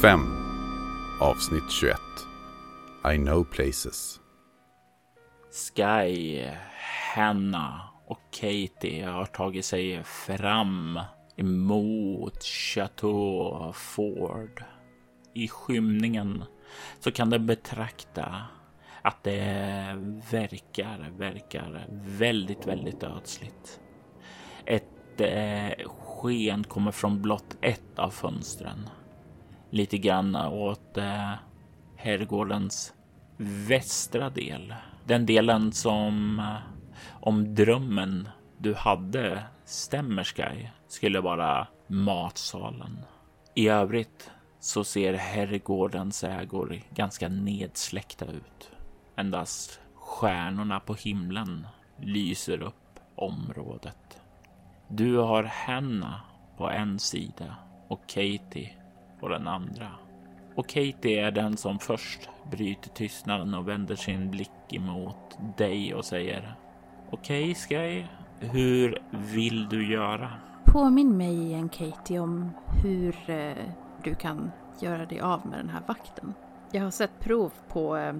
[0.00, 0.20] 5
[1.20, 1.96] Avsnitt 21
[3.14, 4.20] I know places
[5.50, 6.44] Sky,
[7.14, 11.00] Hanna och Katie har tagit sig fram
[11.36, 14.64] emot Chateau Ford.
[15.34, 16.44] I skymningen
[17.00, 18.44] så kan de betrakta
[19.02, 23.80] att det verkar, verkar väldigt, väldigt ödsligt.
[24.64, 28.88] Ett eh, sken kommer från blott ett av fönstren
[29.70, 31.32] lite grann åt eh,
[31.96, 32.94] herrgårdens
[33.36, 34.74] västra del.
[35.04, 36.56] Den delen som eh,
[37.20, 42.98] om drömmen du hade stämmer Sky skulle vara matsalen.
[43.54, 48.70] I övrigt så ser herrgårdens ägor ganska nedsläckta ut.
[49.16, 51.66] Endast stjärnorna på himlen
[51.98, 54.20] lyser upp området.
[54.88, 56.20] Du har Hanna
[56.56, 57.56] på en sida
[57.88, 58.79] och Katie
[59.20, 59.88] på den andra.
[60.54, 66.04] Och Katie är den som först bryter tystnaden och vänder sin blick emot dig och
[66.04, 66.54] säger
[67.10, 68.06] Okej, okay, Sky,
[68.40, 70.30] hur vill du göra?
[70.64, 72.50] Påminn mig igen Katie om
[72.82, 73.56] hur eh,
[74.04, 76.34] du kan göra dig av med den här vakten.
[76.72, 78.14] Jag har sett prov på eh,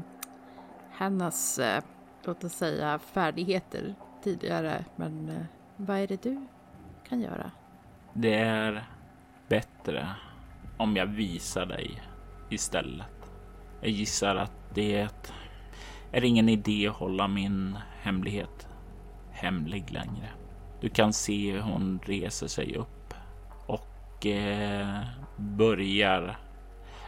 [0.90, 1.82] hennes, eh,
[2.24, 5.44] låt oss säga, färdigheter tidigare, men
[5.76, 6.46] vad är det du
[7.08, 7.50] kan göra?
[8.12, 8.84] Det är
[9.48, 10.08] bättre
[10.80, 12.02] om jag visar dig
[12.48, 13.32] istället.
[13.80, 15.08] Jag gissar att det
[16.12, 18.68] är ingen idé att hålla min hemlighet
[19.30, 20.28] hemlig längre.
[20.80, 23.14] Du kan se hur hon reser sig upp
[23.66, 24.98] och eh,
[25.36, 26.38] börjar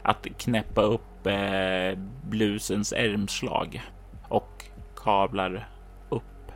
[0.02, 3.82] att knäppa upp eh, blusens ärmslag
[4.28, 4.64] och
[4.96, 5.68] kavlar
[6.08, 6.52] upp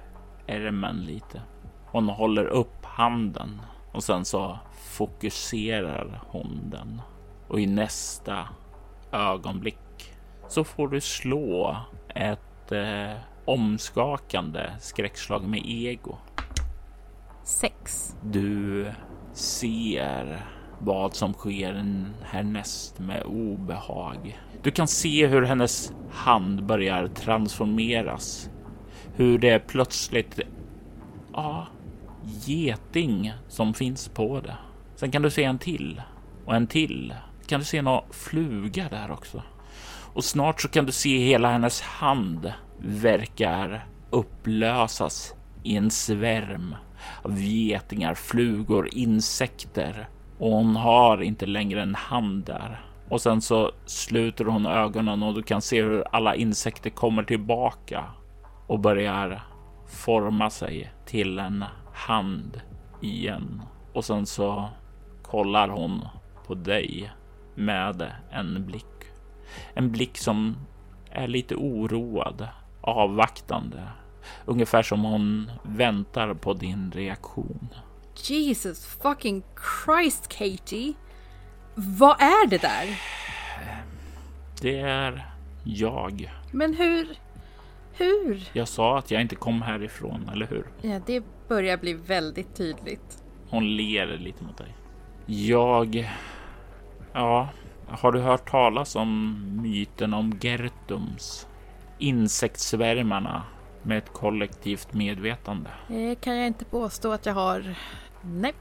[0.47, 1.43] ärmen lite.
[1.87, 3.60] Hon håller upp handen
[3.97, 7.03] och sen så fokuserar hon den
[7.49, 8.49] och i nästa
[9.12, 10.15] ögonblick
[10.49, 11.77] så får du slå
[12.09, 16.17] ett eh, omskakande skräckslag med ego.
[17.45, 18.15] Sex.
[18.23, 18.87] Du
[19.33, 20.47] ser
[20.79, 24.41] vad som sker härnäst med obehag.
[24.62, 28.51] Du kan se hur hennes hand börjar transformeras.
[29.15, 30.41] Hur det plötsligt,
[31.33, 31.67] ja,
[32.26, 34.56] geting som finns på det.
[34.97, 36.03] Sen kan du se en till
[36.44, 37.14] och en till.
[37.47, 39.42] Kan du se någon fluga där också?
[40.14, 46.75] Och snart så kan du se hela hennes hand verkar upplösas i en svärm
[47.22, 50.08] av getingar, flugor, insekter
[50.38, 52.87] och hon har inte längre en hand där.
[53.08, 58.04] Och sen så sluter hon ögonen och du kan se hur alla insekter kommer tillbaka
[58.66, 59.43] och börjar
[59.87, 61.64] forma sig till en
[61.97, 62.61] hand
[63.01, 63.62] igen.
[63.93, 64.69] Och sen så
[65.23, 66.05] kollar hon
[66.47, 67.12] på dig
[67.55, 68.84] med en blick.
[69.75, 70.56] En blick som
[71.11, 72.49] är lite oroad,
[72.81, 73.83] avvaktande.
[74.45, 77.69] Ungefär som hon väntar på din reaktion.
[78.17, 79.43] Jesus fucking
[79.85, 80.95] Christ Katie!
[81.75, 83.01] Vad är det där?
[84.61, 85.31] Det är
[85.65, 86.33] jag.
[86.53, 87.19] Men hur?
[87.93, 88.49] Hur?
[88.53, 90.67] Jag sa att jag inte kom härifrån, eller hur?
[90.83, 93.23] Ja, det börjar bli väldigt tydligt.
[93.51, 94.75] Hon ler lite mot dig.
[95.27, 96.11] Jag...
[97.12, 97.49] Ja,
[97.88, 101.47] har du hört talas om myten om Gertums?
[101.99, 103.43] Insektsvärmarna
[103.82, 105.70] med ett kollektivt medvetande?
[105.88, 107.75] Det kan jag inte påstå att jag har.
[108.23, 108.55] Nej.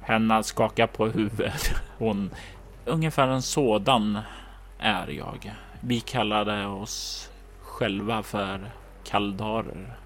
[0.00, 1.74] Henna skakar på huvudet.
[1.98, 2.30] Hon...
[2.84, 4.18] Ungefär en sådan
[4.78, 5.54] är jag.
[5.80, 7.30] Vi kallade oss
[7.62, 8.70] själva för
[9.04, 9.96] kaldarer.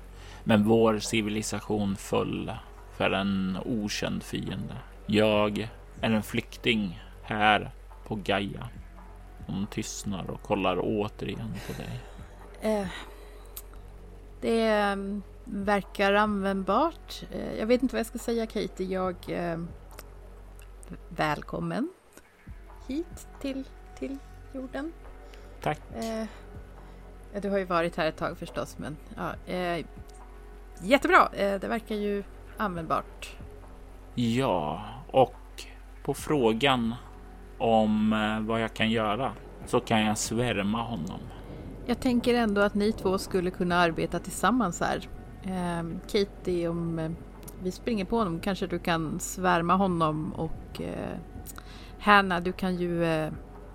[0.49, 2.53] Men vår civilisation föll
[2.97, 4.77] för en okänd fiende.
[5.07, 5.71] Jag
[6.01, 7.71] är en flykting här
[8.07, 8.69] på Gaia.
[9.47, 12.01] Hon tystnar och kollar återigen på dig.
[12.61, 12.89] Eh,
[14.41, 14.97] det eh,
[15.45, 17.23] verkar användbart.
[17.33, 18.87] Eh, jag vet inte vad jag ska säga Katie.
[18.87, 19.17] Jag...
[19.29, 19.59] Eh,
[21.09, 21.89] välkommen.
[22.89, 23.65] hit till,
[23.99, 24.19] till
[24.53, 24.93] jorden.
[25.63, 25.81] Tack.
[25.95, 26.27] Eh,
[27.43, 29.87] du har ju varit här ett tag förstås, men ja, eh,
[30.83, 31.29] jättebra.
[31.33, 32.25] Eh, det verkar ju
[32.57, 33.37] användbart.
[34.15, 35.35] Ja, och
[36.03, 36.95] på frågan
[37.59, 39.33] om eh, vad jag kan göra
[39.67, 41.21] så kan jag svärma honom.
[41.87, 45.09] Jag tänker ändå att ni två skulle kunna arbeta tillsammans här.
[45.43, 47.11] Eh, Katie, om eh,
[47.63, 50.81] vi springer på honom kanske du kan svärma honom och
[51.99, 53.05] Hanna, du kan ju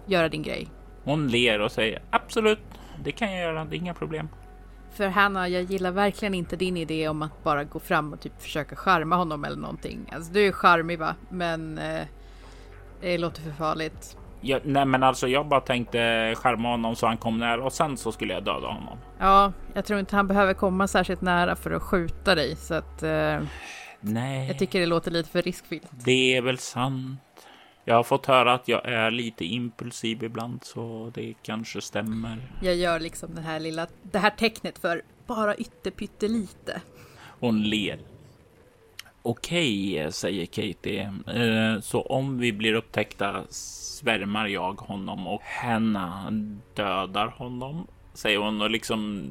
[0.06, 0.68] göra din grej.
[1.04, 2.60] Hon ler och säger absolut,
[3.04, 4.28] det kan jag göra, det är inga problem.
[4.94, 8.42] För Hanna, jag gillar verkligen inte din idé om att bara gå fram och typ
[8.42, 10.00] försöka charma honom eller någonting.
[10.14, 12.06] Alltså du är charmig va, men eh,
[13.02, 14.18] det låter för farligt.
[14.42, 15.98] Ja, nej, men alltså jag bara tänkte
[16.38, 18.98] skärma honom så han kom nära och sen så skulle jag döda honom.
[19.20, 23.04] Ja, jag tror inte han behöver komma särskilt nära för att skjuta dig så att
[23.04, 23.40] eh,
[24.02, 25.88] Nej, jag tycker det låter lite för riskfyllt.
[25.92, 27.20] det är väl sant.
[27.86, 32.52] Jag har fått höra att jag är lite impulsiv ibland, så det kanske stämmer.
[32.62, 36.82] Jag gör liksom det här lilla, det här tecknet för bara ytterpyttelite.
[37.40, 38.00] Hon ler.
[39.22, 41.14] Okej, säger Katie.
[41.28, 46.32] Eh, Så om vi blir upptäckta svärmar jag honom och Hanna
[46.76, 49.28] dödar honom, säger hon och liksom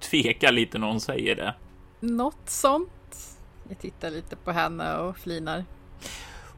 [0.00, 1.54] tvekar lite när hon säger det.
[2.00, 2.90] Något sånt.
[3.68, 5.64] Jag tittar lite på henne och flinar.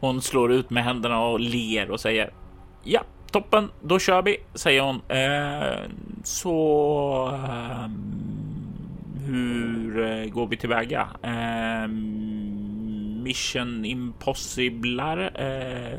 [0.01, 2.31] Hon slår ut med händerna och ler och säger
[2.85, 5.01] ja, toppen, då kör vi, säger hon.
[5.09, 5.91] Eh,
[6.25, 8.21] så ehm,
[9.27, 11.09] hur eh, går vi tillväga?
[11.23, 11.89] Eh,
[13.23, 15.31] mission impossible.
[15.35, 15.99] Eh,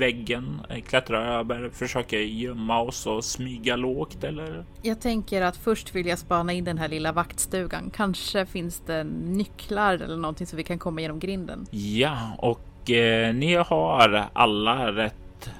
[0.00, 4.64] väggen, eh, klättra över, försöka gömma oss och smyga lågt eller?
[4.82, 7.90] Jag tänker att först vill jag spana in den här lilla vaktstugan.
[7.94, 11.66] Kanske finns det nycklar eller någonting så vi kan komma genom grinden.
[11.70, 12.60] Ja, och
[12.94, 15.50] eh, ni har alla rätt.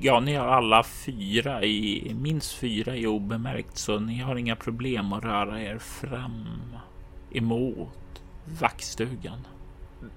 [0.00, 5.12] Ja, ni har alla fyra i minst fyra i obemärkt, så ni har inga problem
[5.12, 6.46] att röra er fram
[7.32, 8.22] emot
[8.60, 9.46] vaktstugan.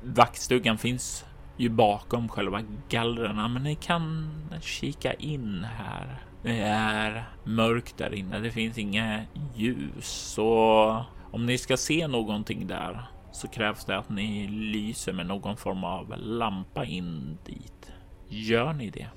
[0.03, 1.25] Vaktstugan finns
[1.57, 3.53] ju bakom själva gallren.
[3.53, 4.31] men ni kan
[4.61, 6.23] kika in här.
[6.43, 8.39] Det är mörkt där inne.
[8.39, 9.21] Det finns inga
[9.55, 15.25] ljus, så om ni ska se någonting där så krävs det att ni lyser med
[15.25, 17.91] någon form av lampa in dit.
[18.27, 19.07] Gör ni det?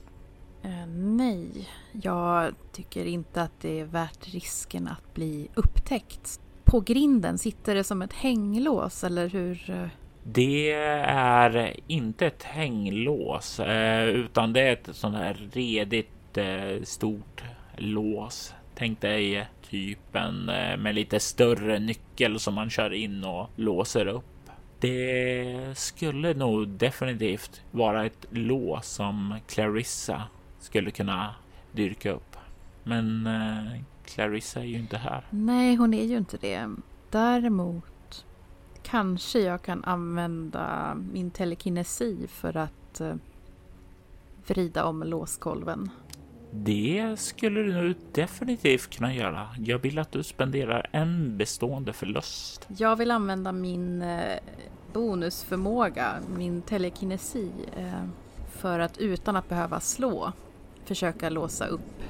[0.62, 6.40] Eh, nej, jag tycker inte att det är värt risken att bli upptäckt.
[6.64, 9.70] På grinden sitter det som ett hänglås eller hur?
[9.70, 9.88] eh?
[10.24, 16.38] Det är inte ett hänglås, eh, utan det är ett sånt här redigt
[16.82, 17.44] stort
[17.76, 18.54] lås.
[18.74, 24.24] Tänk dig typen eh, med lite större nyckel som man kör in och låser upp.
[24.80, 30.22] Det skulle nog definitivt vara ett lås som Clarissa
[30.58, 31.34] skulle kunna
[31.72, 32.36] dyrka upp.
[32.84, 35.24] Men eh, Clarissa är ju inte här.
[35.30, 36.70] Nej, hon är ju inte det.
[37.10, 38.24] Däremot
[38.82, 43.14] kanske jag kan använda min telekinesi för att eh,
[44.46, 45.90] vrida om låskolven.
[46.50, 49.48] Det skulle du definitivt kunna göra.
[49.58, 52.66] Jag vill att du spenderar en bestående förlust.
[52.76, 54.38] Jag vill använda min eh,
[54.92, 58.04] bonusförmåga, min telekinesi, eh,
[58.52, 60.32] för att utan att behöva slå
[60.84, 62.02] försöka låsa upp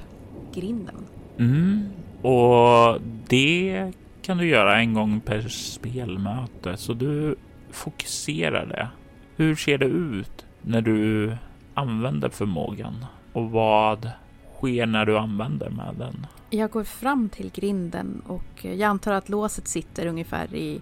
[0.53, 0.95] grinden.
[1.37, 1.89] Mm.
[2.21, 3.91] Och det
[4.21, 7.35] kan du göra en gång per spelmöte, så du
[7.71, 8.87] fokuserar det.
[9.35, 11.31] Hur ser det ut när du
[11.73, 14.11] använder förmågan och vad
[14.57, 16.27] sker när du använder med den?
[16.49, 20.81] Jag går fram till grinden och jag antar att låset sitter ungefär i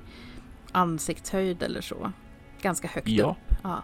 [0.71, 2.11] ansiktshöjd eller så.
[2.61, 3.25] Ganska högt Ja.
[3.49, 3.57] upp.
[3.63, 3.83] Ja.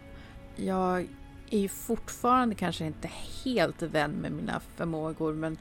[0.55, 1.07] Jag
[1.49, 3.09] är ju fortfarande kanske inte
[3.45, 5.57] helt vän med mina förmågor men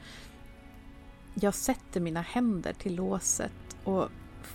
[1.35, 4.09] jag sätter mina händer till låset och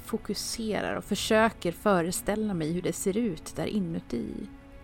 [0.06, 4.34] fokuserar och försöker föreställa mig hur det ser ut där inuti.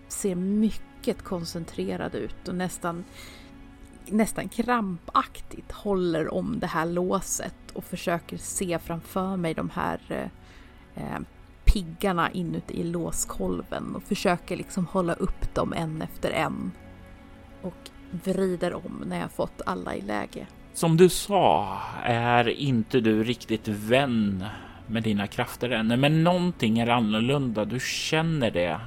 [0.07, 3.03] Ser mycket koncentrerad ut och nästan
[4.05, 11.03] nästan krampaktigt håller om det här låset och försöker se framför mig de här eh,
[11.03, 11.20] eh
[11.65, 16.72] piggarna inuti i låskolven och försöker liksom hålla upp dem en efter en.
[17.62, 20.48] Och vrider om när jag fått alla i läge.
[20.74, 24.46] Som du sa är inte du riktigt vän
[24.88, 27.65] med dina krafter ännu, men någonting är annorlunda.
[27.65, 28.79] Du känner det.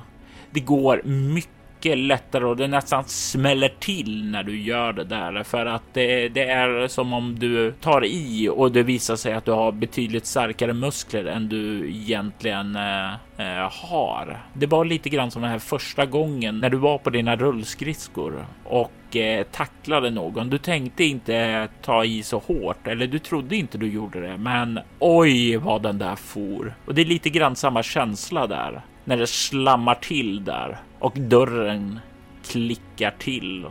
[0.51, 1.54] Det går mycket
[1.85, 6.29] mycket lättare och det nästan smäller till när du gör det där för att det,
[6.29, 10.27] det, är som om du tar i och det visar sig att du har betydligt
[10.27, 14.39] starkare muskler än du egentligen eh, eh, har.
[14.55, 18.47] Det var lite grann som den här första gången när du var på dina rullskridskor
[18.65, 20.51] och eh, tacklade någon.
[20.51, 24.81] Du tänkte inte ta i så hårt eller du trodde inte du gjorde det, men
[24.99, 26.75] oj vad den där for.
[26.87, 32.01] Och det är lite grann samma känsla där när det slammar till där och dörren
[32.45, 33.67] klickar till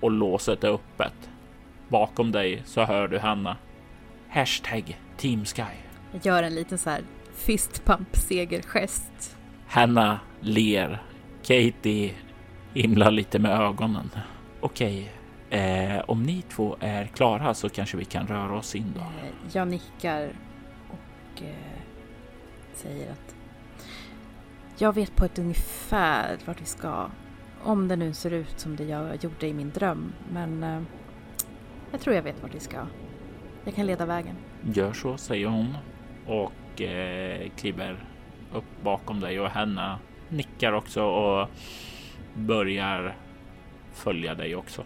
[0.00, 1.30] och låset är öppet.
[1.88, 3.56] Bakom dig så hör du Hanna.
[4.28, 5.62] Hashtag Team Sky.
[6.12, 7.02] Jag gör en liten så här
[7.34, 9.36] fistpump segergest.
[9.68, 11.02] Hanna ler.
[11.42, 12.14] Katie
[12.74, 14.10] himlar lite med ögonen.
[14.60, 15.12] Okej,
[15.50, 19.00] eh, om ni två är klara så kanske vi kan röra oss in då.
[19.00, 20.32] Eh, jag nickar
[20.88, 21.80] och eh,
[22.74, 23.37] säger att
[24.78, 27.10] jag vet på ett ungefär vart vi ska.
[27.62, 30.12] Om det nu ser ut som det jag gjorde i min dröm.
[30.32, 30.82] Men eh,
[31.90, 32.86] jag tror jag vet vart vi ska.
[33.64, 34.36] Jag kan leda vägen.
[34.74, 35.76] Gör så, säger hon
[36.26, 38.04] och eh, kliver
[38.52, 41.48] upp bakom dig och henne nickar också och
[42.34, 43.16] börjar
[43.92, 44.84] följa dig också.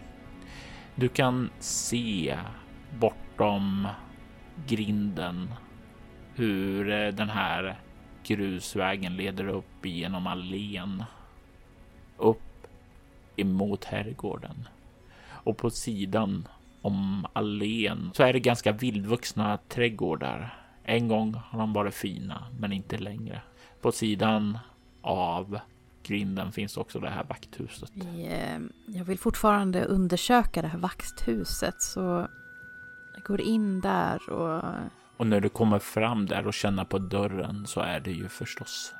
[0.95, 2.37] Du kan se
[2.99, 3.87] bortom
[4.67, 5.53] grinden
[6.35, 7.82] hur eh, den här
[8.23, 11.03] grusvägen leder upp genom allén.
[12.17, 12.67] Upp
[13.35, 14.67] emot herrgården.
[15.25, 16.47] Och på sidan
[16.81, 20.59] om allén så är det ganska vildvuxna trädgårdar.
[20.83, 23.41] En gång har de varit fina, men inte längre.
[23.81, 24.57] På sidan
[25.01, 25.59] av
[26.03, 27.91] grinden finns också det här vakthuset.
[28.27, 32.27] Eh, jag vill fortfarande undersöka det här vakthuset så
[33.13, 34.63] jag går in där och
[35.23, 38.93] och när du kommer fram där och känner på dörren så är det ju förstås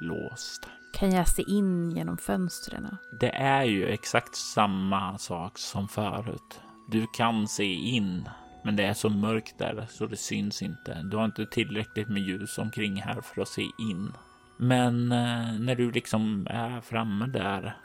[0.00, 0.68] låst.
[0.92, 2.96] Kan jag se in genom fönstren?
[3.20, 6.60] Det är ju exakt samma sak som förut.
[6.90, 8.28] Du kan se in,
[8.64, 11.02] men det är så mörkt där så det syns inte.
[11.02, 14.12] Du har inte tillräckligt med ljus omkring här för att se in.
[14.56, 17.76] Men eh, när du liksom är framme där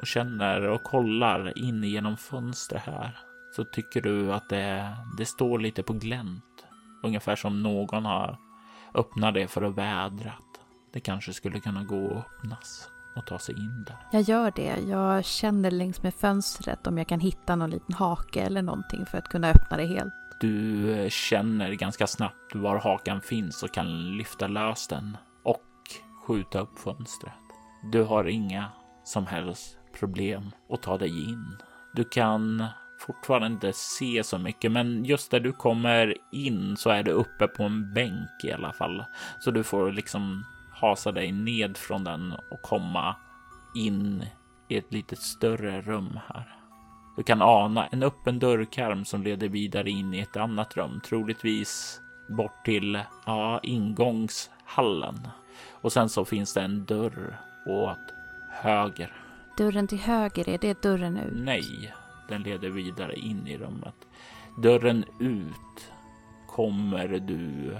[0.00, 3.18] och känner och kollar in genom fönstret här
[3.56, 6.44] så tycker du att det, det står lite på glänt
[7.04, 8.38] Ungefär som någon har
[8.94, 10.32] öppnat det för att vädra
[10.94, 13.96] det kanske skulle kunna gå att öppnas och ta sig in där.
[14.12, 14.76] Jag gör det.
[14.88, 19.18] Jag känner längs med fönstret om jag kan hitta någon liten hake eller någonting för
[19.18, 20.12] att kunna öppna det helt.
[20.40, 25.62] Du känner ganska snabbt var hakan finns och kan lyfta lös den och
[26.26, 27.32] skjuta upp fönstret.
[27.92, 28.68] Du har inga
[29.04, 31.56] som helst problem att ta dig in.
[31.94, 32.66] Du kan
[33.06, 37.46] fortfarande inte se så mycket, men just där du kommer in så är du uppe
[37.46, 39.04] på en bänk i alla fall.
[39.40, 43.16] Så du får liksom hasa dig ned från den och komma
[43.74, 44.24] in
[44.68, 46.56] i ett lite större rum här.
[47.16, 52.00] Du kan ana en öppen dörrkarm som leder vidare in i ett annat rum, troligtvis
[52.28, 55.28] bort till ja, ingångshallen.
[55.72, 58.14] Och sen så finns det en dörr åt
[58.50, 59.12] höger.
[59.56, 61.32] Dörren till höger, är det dörren ut?
[61.36, 61.94] Nej,
[62.28, 63.94] den leder vidare in i rummet.
[64.58, 65.92] Dörren ut
[66.46, 67.76] kommer du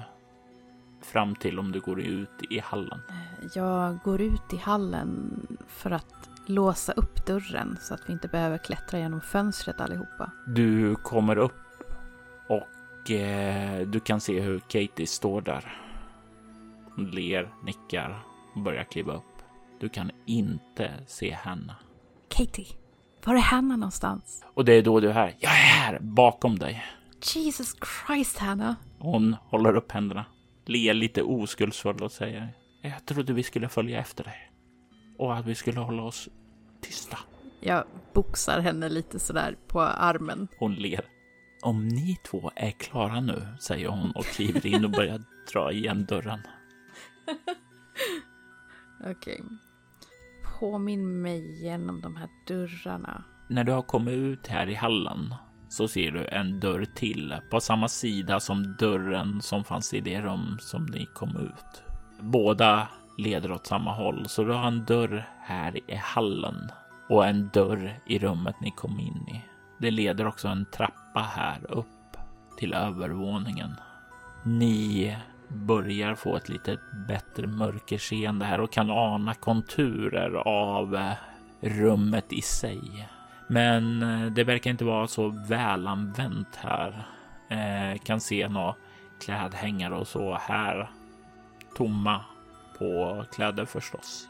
[1.01, 3.01] fram till om du går ut i hallen.
[3.55, 8.59] Jag går ut i hallen för att låsa upp dörren så att vi inte behöver
[8.59, 10.31] klättra genom fönstret allihopa.
[10.47, 11.53] Du kommer upp
[12.49, 15.81] och eh, du kan se hur Katie står där.
[16.95, 18.23] Hon ler, nickar
[18.55, 19.23] och börjar kliva upp.
[19.81, 21.75] Du kan inte se henne.
[22.29, 22.84] Katie!
[23.25, 24.45] Var är Hanna någonstans?
[24.55, 25.37] Och det är då du är här.
[25.39, 26.85] Jag är här bakom dig.
[27.35, 27.77] Jesus
[28.07, 28.77] Christ, Hanna.
[28.99, 30.25] Hon håller upp händerna,
[30.67, 32.55] ler lite oskuldsfull och säger.
[32.83, 34.53] Jag trodde vi skulle följa efter dig.
[35.19, 36.29] Och att vi skulle hålla oss
[36.81, 37.19] tysta.
[37.61, 40.49] Jag boxar henne lite sådär på armen.
[40.59, 41.05] Hon ler.
[41.63, 46.05] Om ni två är klara nu, säger hon och kliver in och börjar dra igen
[46.05, 46.41] dörren.
[49.01, 49.41] Okej.
[49.41, 49.57] Okay
[50.61, 53.25] påminn mig genom de här dörrarna.
[53.49, 55.35] När du har kommit ut här i hallen
[55.69, 60.21] så ser du en dörr till på samma sida som dörren som fanns i det
[60.21, 61.83] rum som ni kom ut.
[62.21, 66.71] Båda leder åt samma håll, så du har en dörr här i hallen
[67.09, 69.45] och en dörr i rummet ni kom in i.
[69.79, 71.87] Det leder också en trappa här upp
[72.59, 73.71] till övervåningen.
[74.45, 75.17] Ni
[75.49, 81.13] börjar få ett lite bättre mörkerseende här och kan ana konturer av eh,
[81.61, 83.09] rummet i sig.
[83.49, 87.07] Men eh, det verkar inte vara så välanvänt här.
[87.49, 88.75] Eh, kan se några
[89.25, 90.91] klädhängare och så här.
[91.77, 92.21] Tomma
[92.79, 94.29] på kläder förstås.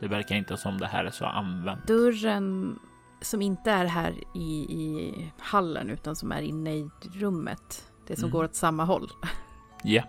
[0.00, 1.86] Det verkar inte som det här är så använt.
[1.86, 2.78] Dörren
[3.20, 7.92] som inte är här i, i hallen utan som är inne i rummet.
[8.06, 8.32] Det som Mm.
[8.32, 9.08] går åt samma håll.
[9.82, 10.02] Ja,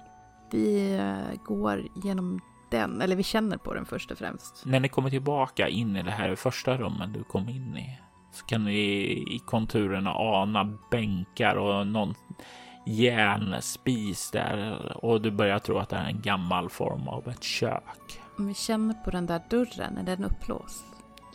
[0.54, 4.66] Vi eh, går genom den, eller vi känner på den först och främst.
[4.66, 8.00] när ni kommer tillbaka in i det här första rummet du kom in i
[8.32, 8.82] så kan ni
[9.36, 12.16] i konturerna ana bänkar och någon
[12.86, 18.20] järnspis där och du börjar tro att det är en gammal form av ett kök.
[18.38, 20.86] Om vi känner på den där dörren, är den upplåst?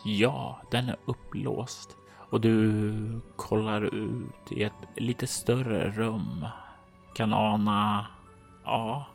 [0.05, 1.95] Ja, den är upplåst
[2.29, 6.45] och du kollar ut i ett lite större rum.
[7.13, 8.05] Kan ana,
[8.69, 9.05] ja,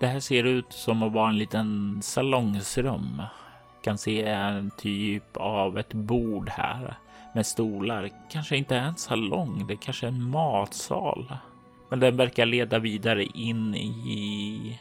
[0.00, 3.22] det här ser ut som att vara en liten salongsrum.
[3.82, 6.98] Kan se en typ av ett bord här
[7.34, 8.10] med stolar.
[8.30, 11.32] Kanske inte en salong, det kanske är en matsal.
[11.88, 14.80] Men den verkar leda vidare in i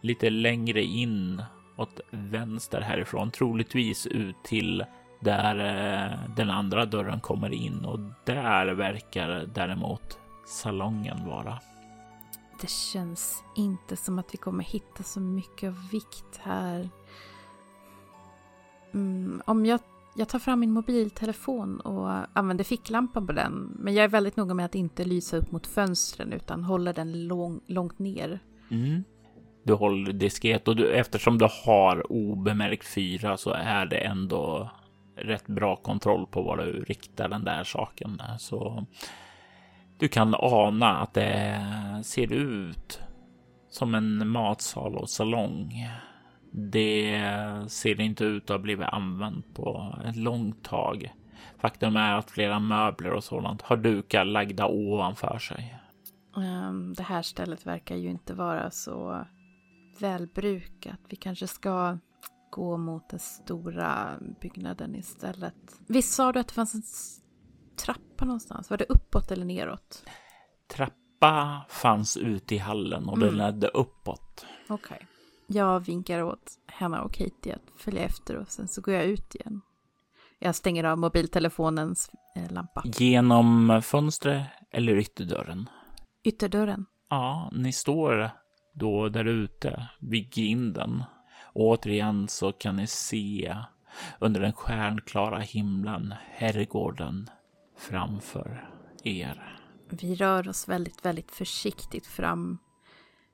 [0.00, 1.42] lite längre in
[1.76, 4.84] åt vänster härifrån, troligtvis ut till
[5.20, 11.58] där eh, den andra dörren kommer in och där verkar däremot salongen vara.
[12.64, 16.88] Det känns inte som att vi kommer hitta så mycket av vikt här.
[18.94, 19.80] Mm, om jag,
[20.16, 23.76] jag tar fram min mobiltelefon och använder ficklampan på den.
[23.78, 27.26] Men jag är väldigt noga med att inte lysa upp mot fönstren utan håller den
[27.26, 28.40] lång, långt ner.
[28.70, 29.04] Mm.
[29.62, 34.70] Du håller diskret och du, eftersom du har obemärkt fyra så är det ändå
[35.16, 38.22] rätt bra kontroll på var du riktar den där saken.
[38.38, 38.86] Så
[39.98, 41.60] du kan ana att det
[42.04, 43.00] ser ut
[43.70, 45.88] som en matsal och salong.
[46.50, 47.20] Det
[47.68, 51.14] ser inte ut att ha blivit använt på ett långt tag.
[51.58, 55.80] Faktum är att flera möbler och sådant har dukar lagda ovanför sig.
[56.36, 59.26] Ehm, det här stället verkar ju inte vara så
[60.00, 61.00] välbrukat.
[61.08, 61.98] Vi kanske ska
[62.50, 65.54] gå mot den stora byggnaden istället.
[65.86, 66.82] Visst sa du att det fanns en
[67.76, 68.70] trappa någonstans?
[68.70, 70.04] Var det uppåt eller neråt?
[70.68, 73.38] Trappa fanns ute i hallen och den Mm.
[73.38, 74.46] ledde uppåt.
[74.68, 75.06] Okej.
[75.46, 79.34] Jag vinkar åt Hanna och Katie att följa efter och sen så går jag ut
[79.34, 79.60] igen.
[80.38, 82.82] Jag stänger av mobiltelefonens eh, lampa.
[82.84, 85.68] Genom fönstret eller ytterdörren.
[86.24, 86.86] Ytterdörren.
[87.10, 88.30] Ja, ni står
[88.74, 91.04] då där ute vid grinden.
[91.42, 93.56] Och återigen så kan ni se
[94.18, 97.30] under den stjärnklara himlen herrgården
[97.76, 98.70] framför
[99.04, 99.60] er.
[99.88, 102.58] Vi rör oss väldigt, väldigt försiktigt fram.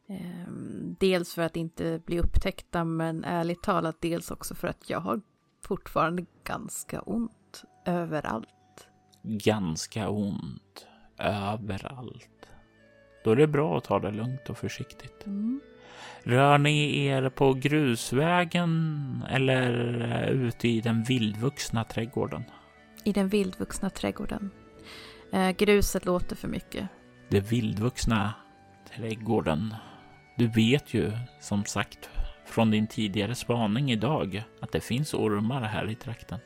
[0.08, 5.00] Ehm, dels för att inte bli upptäckta, men ärligt talat dels också för att jag
[5.00, 5.20] har
[5.64, 8.88] fortfarande ganska ont överallt.
[9.22, 10.86] Ganska ont
[11.18, 12.48] överallt.
[13.24, 15.26] Då är det bra att ta det lugnt och försiktigt.
[15.26, 15.60] Mm.
[16.22, 19.70] Rör ni er på grusvägen eller
[20.26, 22.44] ute i den vildvuxna trädgården?
[23.04, 24.50] I den vildvuxna trädgården.
[25.32, 26.88] Eh, gruset låter för mycket.
[27.28, 28.34] Den vildvuxna
[28.96, 29.74] trädgården.
[30.36, 32.10] Du vet ju som sagt
[32.46, 36.38] från din tidigare spaning idag att det finns ormar här i trakten.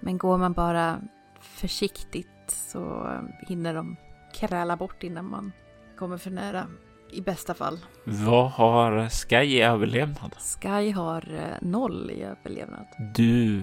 [0.00, 1.00] Men går man bara
[1.40, 3.96] försiktigt så eh, hinner de
[4.34, 5.52] kräla bort innan man
[5.98, 6.66] kommer för nära.
[7.12, 7.78] I bästa fall.
[8.04, 10.36] Vad har Sky i överlevnad?
[10.38, 12.86] Sky har eh, noll i överlevnad.
[13.14, 13.60] Du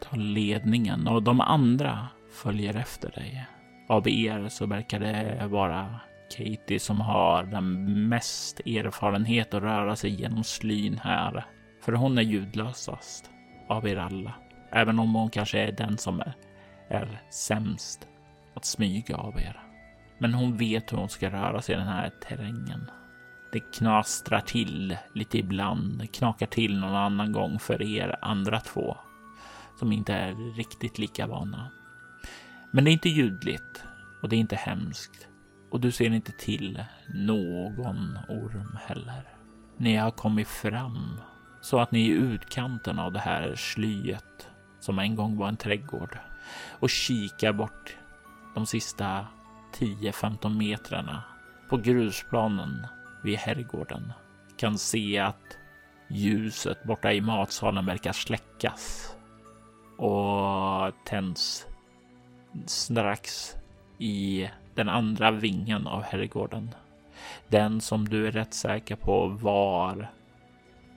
[0.00, 3.46] Ta tar ledningen och de andra följer efter dig.
[3.88, 6.00] Av er så verkar det vara
[6.36, 11.44] Katie som har den mest erfarenhet att röra sig genom slyn här.
[11.82, 13.30] För hon är ljudlösast
[13.68, 14.34] av er alla.
[14.72, 16.34] Även om hon kanske är den som är,
[16.88, 18.08] är sämst
[18.54, 19.60] att smyga av er.
[20.18, 22.90] Men hon vet hur hon ska röra sig i den här terrängen.
[23.52, 28.96] Det knastrar till lite ibland, det knakar till någon annan gång för er andra två
[29.78, 31.70] som inte är riktigt lika vana.
[32.70, 33.84] Men det är inte ljudligt
[34.22, 35.28] och det är inte hemskt
[35.70, 39.22] och du ser inte till någon orm heller.
[39.76, 41.20] Ni har kommit fram
[41.60, 44.48] så att ni är i utkanten av det här slyet
[44.80, 46.18] som en gång var en trädgård
[46.78, 47.96] och kikar bort
[48.54, 49.26] de sista
[49.78, 51.22] 10-15 metrarna
[51.68, 52.86] på grusplanen
[53.22, 54.12] vid herrgården
[54.56, 55.58] kan se att
[56.10, 59.14] ljuset borta i matsalen verkar släckas
[59.98, 61.66] och tänds
[62.66, 63.56] strax
[63.98, 66.74] i den andra vingen av herrgården.
[67.48, 70.10] Den som du är rätt säker på var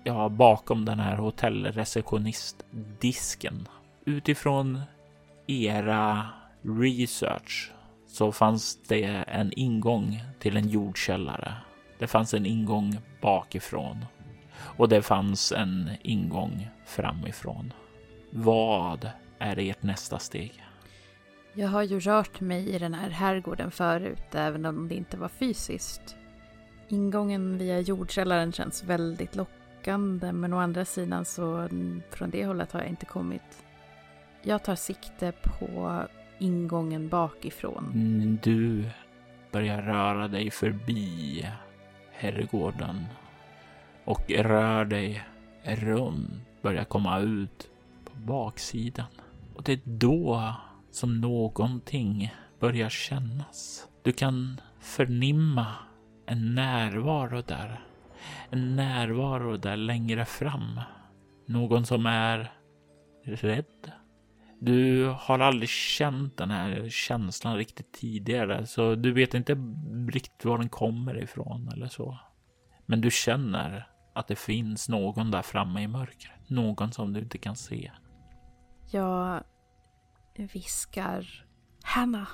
[0.03, 3.67] ja, bakom den här hotellreceptionistdisken.
[4.05, 4.81] Utifrån
[5.47, 6.27] era
[6.61, 7.71] research
[8.07, 11.53] så fanns det en ingång till en jordkällare.
[11.99, 14.05] Det fanns en ingång bakifrån
[14.77, 17.73] och det fanns en ingång framifrån.
[18.31, 20.63] Vad är ert nästa steg?
[21.53, 25.27] Jag har ju rört mig i den här herrgården förut, även om det inte var
[25.27, 26.15] fysiskt.
[26.87, 31.69] Ingången via jordkällaren känns väldigt lockande, men å andra sidan så
[32.09, 33.63] från det hållet har jag inte kommit.
[34.41, 36.01] Jag tar sikte på
[36.39, 37.91] ingången bakifrån.
[37.93, 38.89] Mm, Du
[39.51, 41.45] börjar röra dig förbi
[42.11, 43.05] herrgården
[44.05, 45.23] och rör dig
[45.63, 47.67] runt, börjar komma ut
[48.13, 49.07] på baksidan.
[49.55, 50.53] Och det är då
[50.91, 53.87] som någonting börjar kännas.
[54.03, 55.67] Du kan förnimma
[56.25, 57.81] en närvaro där.
[58.49, 60.79] En närvaro där längre fram.
[61.45, 62.51] Någon som är
[63.23, 63.91] rädd.
[64.59, 69.53] Du har aldrig känt den här känslan riktigt tidigare, så du vet inte
[70.13, 72.17] riktigt var den kommer ifrån eller så.
[72.85, 76.49] Men du känner att det finns någon där framme i mörkret.
[76.49, 77.91] Någon som du inte kan se.
[78.91, 79.43] Jag
[80.35, 81.45] viskar
[81.83, 82.27] Hanna.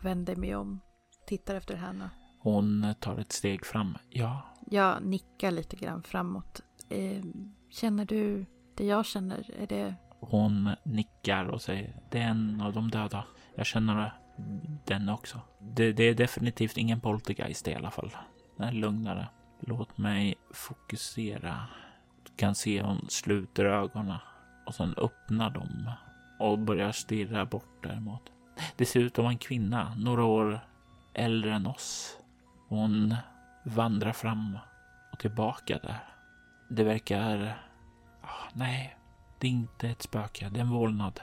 [0.00, 0.80] Vänder mig om,
[1.26, 2.10] tittar efter Hanna.
[2.38, 3.96] Hon tar ett steg fram.
[4.10, 6.60] Ja, Jag nickar lite grann framåt.
[6.88, 7.24] Eh,
[7.70, 9.50] känner du det jag känner?
[9.60, 9.94] Är det...
[10.20, 13.24] hon nickar och säger det är en av de döda.
[13.54, 14.14] Jag känner
[14.86, 15.40] den också.
[15.60, 18.10] Det, det är definitivt ingen poltergeist i alla fall.
[18.56, 19.28] Den är lugnare.
[19.66, 21.66] Låt mig fokusera.
[22.22, 24.18] Du kan se hon sluter ögonen
[24.66, 25.90] och sen öppnar dem
[26.38, 28.22] och börjar stirra bort däremot.
[28.76, 30.60] Det ser ut att vara en kvinna, några år
[31.14, 32.18] äldre än oss.
[32.68, 33.14] Hon
[33.64, 34.58] vandrar fram
[35.12, 36.04] och tillbaka där.
[36.68, 37.62] Det verkar...
[38.22, 38.96] Oh, nej,
[39.38, 40.48] det är inte ett spöke.
[40.48, 41.20] Det är en vålnad.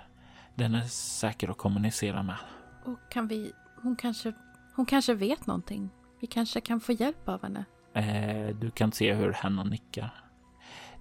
[0.55, 2.37] Den är säker att kommunicera med.
[2.85, 3.53] Och kan vi...
[3.81, 4.33] Hon kanske...
[4.75, 5.89] Hon kanske vet någonting.
[6.19, 7.65] Vi kanske kan få hjälp av henne.
[7.93, 10.23] Eh, du kan se hur Hanna nickar.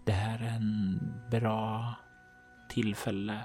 [0.04, 0.98] Det här är en
[1.30, 1.94] bra
[2.68, 3.38] tillfälle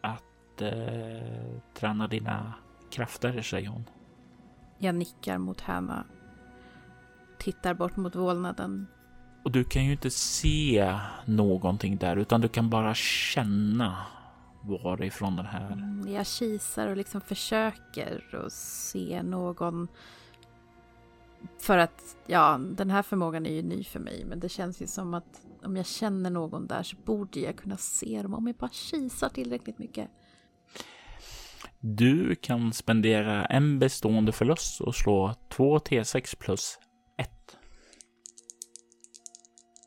[0.00, 2.52] att eh, träna dina
[2.90, 3.84] krafter, säger hon.
[4.78, 6.04] Jag nickar mot Hanna.
[7.38, 8.86] Tittar bort mot vålnaden.
[9.44, 13.96] Och du kan ju inte se någonting där, utan du kan bara känna
[14.60, 15.72] varifrån den här...
[15.72, 19.88] Mm, Jag kisar och liksom försöker att se någon.
[21.58, 24.24] För att, ja, den här förmågan är ju ny för mig.
[24.24, 27.76] Men det känns ju som att om jag känner någon där så borde jag kunna
[27.76, 28.34] se dem.
[28.34, 30.10] Om jag bara kisar tillräckligt mycket.
[31.80, 36.78] Du kan spendera en bestående förlust och slå 2 T6 plus
[37.18, 37.30] 1.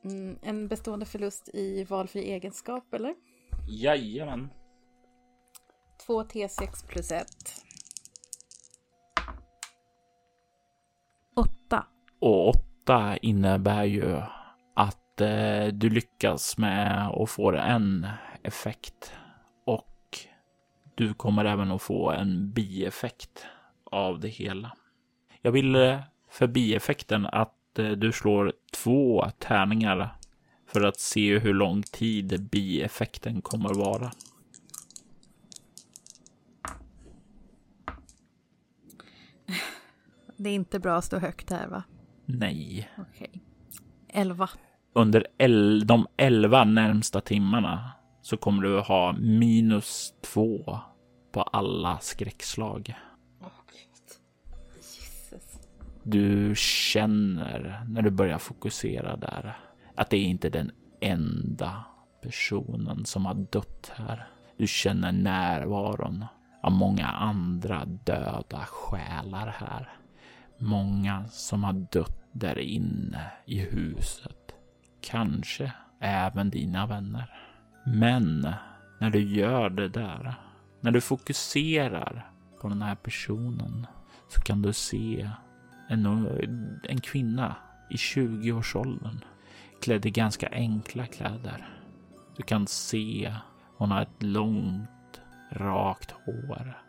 [0.04, 3.16] Mm, en bestående förlust i valfri egenskap, eller?
[3.68, 4.50] Jajamän.
[6.06, 7.26] 2 T6 plus 1.
[12.26, 14.22] Och 8 innebär ju
[14.74, 18.08] att eh, du lyckas med att få en
[18.44, 19.14] effekt.
[19.66, 20.20] Och
[20.96, 23.46] du kommer även att få en bieffekt
[23.84, 24.72] av det hela.
[25.42, 30.16] Jag vill eh, för bieffekten att eh, du slår två tärningar
[30.68, 34.12] för att se hur lång tid bieffekten kommer vara.
[40.38, 41.84] Det är inte bra att stå högt här, va?
[42.26, 42.90] Nej.
[42.98, 43.42] Okej.
[44.08, 44.50] 11.
[44.94, 50.80] under el de 11 närmsta timmarna så kommer du ha minus två
[51.32, 52.96] på alla skräckslag.
[54.86, 55.60] Jesus.
[56.04, 59.58] Du känner när du börjar fokusera där
[59.96, 61.84] att det är inte den enda
[62.22, 64.28] personen som har dött här.
[64.58, 66.26] Du känner närvaron
[66.64, 69.90] av många andra döda själar här.
[70.58, 74.56] Många som har dött där inne i huset.
[75.02, 77.34] Kanske även dina vänner.
[77.86, 78.48] Men
[79.00, 80.36] när du gör det där,
[80.82, 83.88] när du fokuserar på den här personen
[84.30, 85.30] så kan du se
[85.90, 86.28] en,
[86.84, 87.56] en kvinna
[87.90, 89.20] i 20-årsåldern
[89.82, 91.70] klädd i ganska enkla kläder.
[92.38, 93.36] Du kan se
[93.78, 96.82] hon har ett långt, rakt hår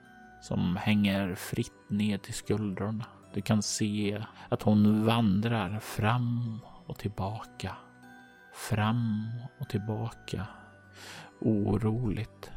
[0.42, 3.04] som hänger fritt ner till skuldrorna.
[3.36, 7.76] Du kan se att hon vandrar fram och tillbaka.
[8.54, 10.46] Fram och tillbaka.
[11.40, 12.50] Oroligt.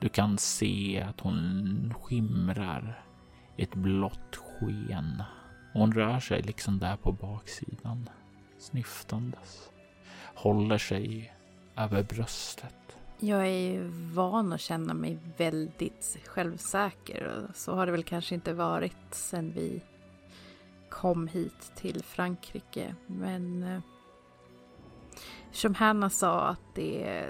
[0.00, 3.04] Du kan se att hon skimrar
[3.56, 5.22] i ett blått sken.
[5.72, 8.08] Hon rör sig liksom där på baksidan.
[8.58, 9.70] Snyftandes.
[10.34, 11.34] Håller sig
[11.76, 12.96] över bröstet.
[13.18, 17.26] Jag är ju van att känna mig väldigt självsäker.
[17.26, 19.82] och Så har det väl kanske inte varit sen vi
[20.92, 22.94] kom hit till Frankrike.
[23.06, 23.80] Men eh,
[25.50, 27.28] som Hanna sa att det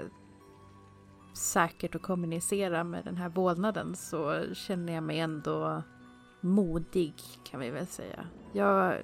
[1.33, 5.83] säkert att kommunicera med den här vålnaden så känner jag mig ändå
[6.41, 8.27] modig kan vi väl säga.
[8.51, 8.95] Jag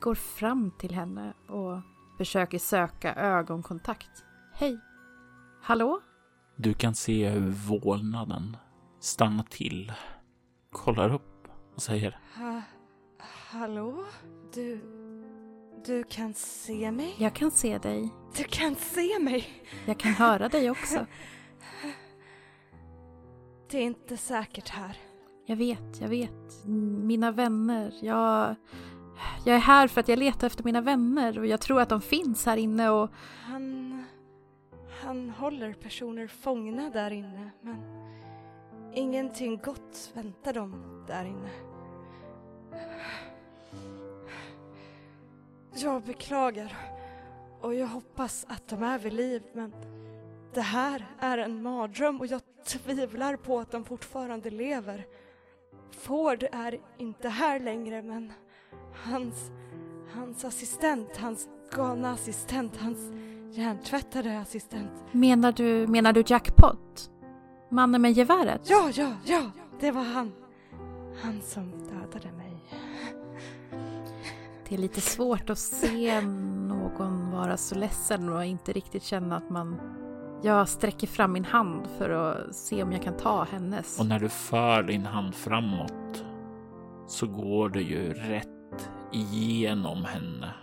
[0.00, 1.80] går fram till henne och
[2.18, 4.24] försöker söka ögonkontakt.
[4.52, 4.80] Hej!
[5.62, 6.00] Hallå?
[6.56, 8.56] Du kan se hur vålnaden
[9.00, 9.92] stannar till,
[10.72, 12.62] kollar upp och säger Ha,
[13.50, 14.04] hallå?
[14.54, 14.80] Du,
[15.84, 17.14] du kan se mig?
[17.18, 18.08] Jag kan se dig.
[18.36, 19.46] Du kan se mig?
[19.86, 21.06] Jag kan höra dig också.
[23.70, 24.96] Det är inte säkert här.
[25.46, 26.64] Jag vet, jag vet.
[27.04, 27.94] Mina vänner.
[28.02, 28.54] Jag,
[29.44, 32.00] jag är här för att jag letar efter mina vänner och jag tror att de
[32.00, 33.10] finns här inne och
[33.44, 34.04] Han,
[35.02, 37.76] han håller personer fångna där inne, men
[38.94, 41.50] ingenting gott väntar dem där inne.
[45.74, 46.76] Jag beklagar
[47.60, 49.74] och jag hoppas att de är vid liv, men
[50.54, 55.06] det här är en mardröm och jag tvivlar på att de fortfarande lever.
[55.90, 58.32] Ford är inte här längre, men
[59.04, 59.50] hans,
[60.14, 62.98] hans assistent, hans galna assistent, hans
[63.50, 64.92] hjärntvättade assistent.
[65.12, 67.10] Menar du, menar du Jackpot?
[67.68, 68.60] Mannen med geväret?
[68.64, 70.32] Ja, ja, ja, det var han.
[71.22, 72.39] Han som dödade mig.
[74.70, 79.50] Det är lite svårt att se någon vara så ledsen och inte riktigt känna att
[79.50, 79.80] man...
[80.42, 84.00] Jag sträcker fram min hand för att se om jag kan ta hennes.
[84.00, 86.24] Och när du för din hand framåt
[87.08, 90.54] så går du ju rätt igenom henne.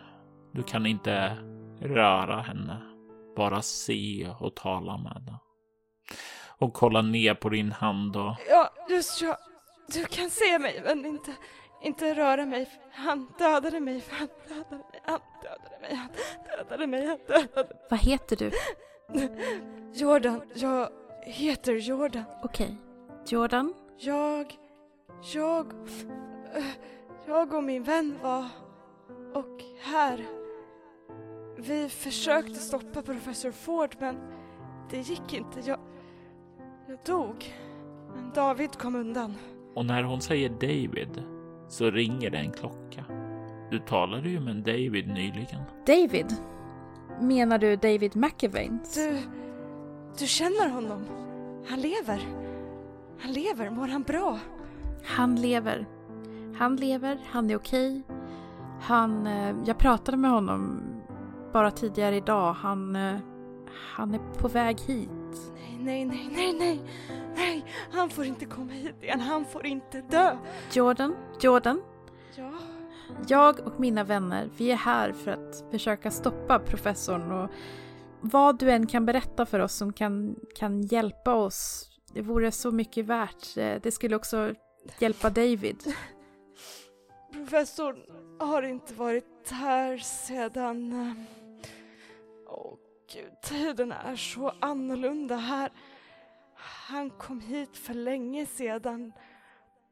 [0.54, 1.38] Du kan inte
[1.82, 2.82] röra henne,
[3.36, 5.40] bara se och tala med henne.
[6.58, 9.38] Och kolla ner på din hand och Ja, just ja.
[9.94, 11.32] Du kan se mig, men inte,
[11.82, 12.70] inte röra mig.
[12.92, 16.10] Han dödade mig, han dödade mig, han dödade mig, han
[16.58, 17.78] dödade mig, han dödade mig.
[17.90, 18.52] Vad heter du?
[19.94, 20.90] Jordan, jag
[21.26, 22.24] heter Jordan.
[22.44, 22.78] Okej.
[23.28, 23.74] Jordan?
[23.98, 24.58] Jag,
[25.34, 25.74] jag,
[27.28, 28.46] jag och min vän var,
[29.34, 30.26] och här.
[31.58, 34.16] Vi försökte stoppa professor Ford men
[34.90, 35.60] det gick inte.
[35.66, 35.80] Jag,
[36.88, 37.56] jag dog.
[38.16, 39.34] Men David kom undan.
[39.76, 41.24] Och när hon säger David
[41.68, 43.04] så ringer det en klocka.
[43.72, 45.62] Du talade ju med en David nyligen.
[45.86, 46.34] David?
[47.22, 48.96] Menar du David McEvains?
[48.96, 49.18] Du,
[50.20, 51.06] du känner honom?
[51.70, 52.28] Han lever.
[53.20, 53.70] Han lever.
[53.70, 54.40] Mår han bra?
[55.04, 55.86] Han lever.
[56.58, 58.02] Han lever, han är okej.
[58.82, 59.28] Han...
[59.28, 60.80] eh, Jag pratade med honom
[61.54, 62.54] bara tidigare idag.
[62.54, 62.96] Han...
[62.96, 63.16] eh,
[63.96, 65.10] Han är på väg hit.
[65.80, 66.82] Nej, nej, nej, nej,
[67.36, 67.66] nej.
[67.92, 69.20] Han får inte komma hit igen.
[69.20, 70.38] Han får inte dö.
[70.74, 71.16] Jordan?
[71.42, 71.82] Jordan?
[72.36, 72.52] Ja,
[73.28, 77.50] Jag och mina vänner, vi är här för att försöka stoppa professorn och
[78.22, 82.72] vad du än kan berätta för oss som kan, kan hjälpa oss, det vore så
[82.72, 83.58] mycket värt.
[83.58, 84.54] Eh, Det skulle också
[85.00, 85.78] hjälpa David.
[87.32, 87.98] professorn
[88.40, 90.92] har inte varit här sedan...
[90.94, 91.14] eh,
[92.50, 92.74] Åh
[93.14, 95.72] gud, tiden är så annorlunda här.
[96.90, 99.14] Han kom hit för länge sedan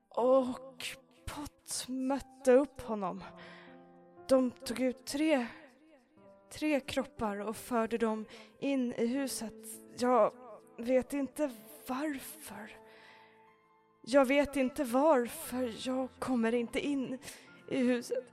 [0.10, 0.86] och
[1.25, 3.23] Pott mötte upp honom.
[4.28, 5.47] De tog ut tre,
[6.51, 8.25] tre kroppar och förde dem
[8.60, 9.54] in i huset.
[9.97, 10.34] Jag
[10.78, 11.51] vet inte
[11.88, 12.78] varför.
[14.01, 17.17] Jag vet inte varför jag kommer inte in
[17.69, 18.23] i huset.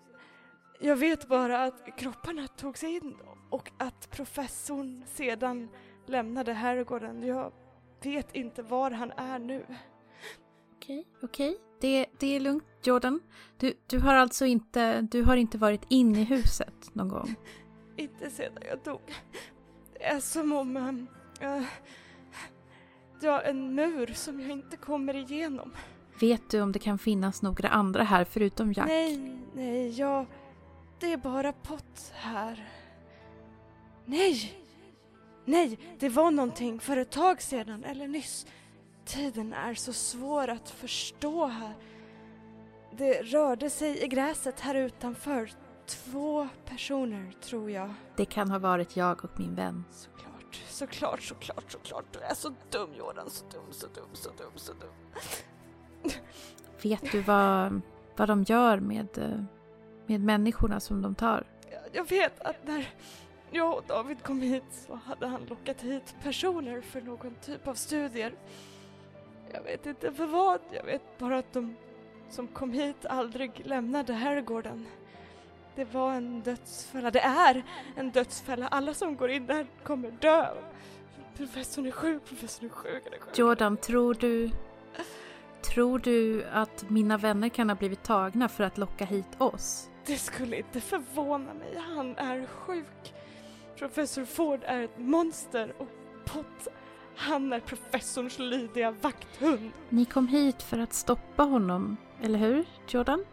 [0.81, 3.17] Jag vet bara att kropparna togs in
[3.53, 5.69] och att professorn sedan
[6.07, 7.23] lämnade herrgården.
[7.23, 7.53] Jag
[8.03, 9.67] vet inte var han är nu.
[10.77, 11.59] Okej, okej.
[11.81, 13.21] Det, det är lugnt, Jordan.
[13.59, 17.35] Du, du har alltså inte, du har inte varit inne i huset någon gång?
[17.97, 19.01] Inte sedan jag dog.
[19.93, 20.77] Det är som om...
[20.77, 21.07] Um,
[21.43, 21.67] uh,
[23.21, 25.73] ja, en mur som jag inte kommer igenom.
[26.21, 28.89] Vet du om det kan finnas några andra här förutom Jack?
[28.89, 30.27] Nej, nej, jag...
[31.01, 32.69] Det är bara Pott här.
[34.07, 34.59] Nej!
[35.45, 38.47] Nej, det var någonting för ett tag sedan, eller nyss.
[39.05, 41.75] Tiden är så svår att förstå här.
[42.97, 45.51] Det rörde sig i gräset här utanför.
[45.87, 47.95] Två personer, tror jag.
[48.17, 49.85] Det kan ha varit jag och min vän.
[49.91, 52.05] Såklart, såklart, såklart, såklart.
[52.13, 54.91] Du är så dum Jordan, så dum, så dum, så dum, så dum.
[56.83, 57.81] Vet du vad,
[58.17, 59.43] vad de gör med, eh,
[60.07, 61.47] med människorna som de tar?
[61.71, 62.95] Jag- Jag vet att när
[63.53, 67.75] jag och David kom hit så hade han lockat hit personer för någon typ av
[67.75, 68.35] studier.
[69.53, 71.77] Jag vet inte för vad, jag vet bara att de
[72.31, 74.87] som kom hit aldrig lämnade herrgården.
[75.75, 77.63] Det var en dödsfälla, det är
[77.97, 78.69] en dödsfälla.
[78.69, 80.55] Alla som går in där kommer dö.
[81.37, 83.39] Professorn är sjuk, professorn är sjuk, är sjuk.
[83.39, 84.51] Jordan, tror du...
[85.63, 89.91] Tror du att mina vänner kan ha blivit tagna för att locka hit oss?
[90.07, 93.15] Det skulle inte förvåna mig, han är sjuk.
[93.83, 95.89] Professor Ford är ett monster och
[96.25, 96.69] Pott,
[97.17, 99.71] han är professorns lydiga vakthund.
[99.89, 103.25] Ni kom hit för att stoppa honom, eller hur, Jordan?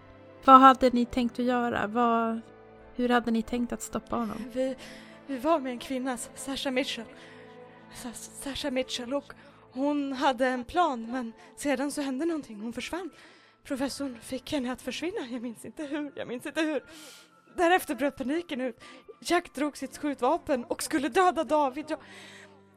[0.45, 1.88] Vad hade ni tänkt att göra?
[1.88, 2.41] Vad,
[2.95, 4.38] hur hade ni tänkt att stoppa honom?
[4.53, 4.75] Vi,
[5.27, 7.05] vi var med en kvinna, Sasha Mitchell.
[7.95, 9.33] Sa- Sasha Mitchell och
[9.71, 13.09] hon hade en plan men sedan så hände någonting, hon försvann.
[13.63, 16.83] Professorn fick henne att försvinna, jag minns inte hur, jag minns inte hur.
[17.60, 18.82] Därefter bröt paniken ut.
[19.22, 21.86] Jack drog sitt skjutvapen och skulle döda David.
[21.88, 22.00] Jag,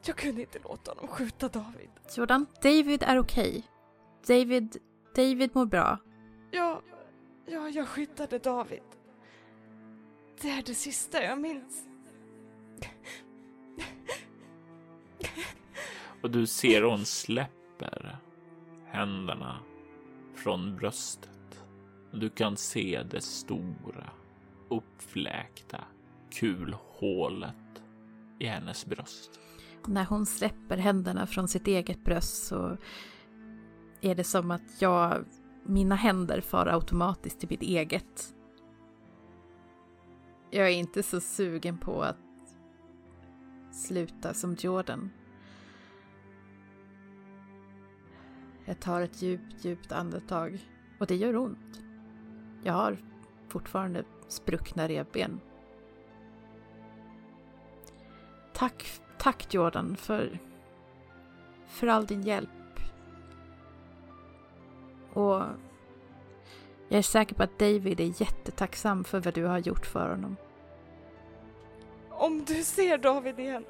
[0.05, 1.89] jag kunde inte låta honom skjuta David.
[2.15, 3.63] Jordan, David är okej.
[4.27, 4.77] David,
[5.15, 5.97] David mår bra.
[6.51, 6.81] Ja,
[7.45, 8.83] ja, jag skyddade David.
[10.41, 11.87] Det är det sista jag minns.
[16.21, 18.17] Och du ser hon släpper
[18.87, 19.59] händerna
[20.35, 21.63] från bröstet.
[22.11, 24.09] Du kan se det stora
[24.69, 25.83] uppfläkta
[26.39, 27.55] kulhålet
[28.39, 29.39] i hennes bröst.
[29.87, 32.77] När hon släpper händerna från sitt eget bröst så
[34.01, 35.25] är det som att jag,
[35.63, 38.35] mina händer far automatiskt till mitt eget.
[40.51, 42.17] Jag är inte så sugen på att
[43.71, 45.09] sluta som Jordan.
[48.65, 50.59] Jag tar ett djupt, djupt andetag
[50.99, 51.83] och det gör ont.
[52.63, 52.97] Jag har
[53.47, 55.41] fortfarande spruckna revben.
[58.53, 60.39] Tack, tack Jordan för,
[61.67, 62.49] för all din hjälp.
[65.13, 65.41] Och
[66.89, 70.35] jag är säker på att David är jättetacksam för vad du har gjort för honom.
[72.09, 73.65] Om du ser David igen